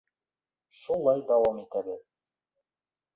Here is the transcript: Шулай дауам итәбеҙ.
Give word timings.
Шулай 0.77 1.21
дауам 1.31 1.59
итәбеҙ. 1.65 2.01